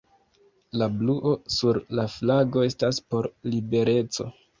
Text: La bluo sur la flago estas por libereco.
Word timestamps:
La 0.81 0.85
bluo 1.01 1.33
sur 1.55 1.79
la 1.99 2.05
flago 2.13 2.63
estas 2.69 3.01
por 3.13 3.29
libereco. 3.51 4.27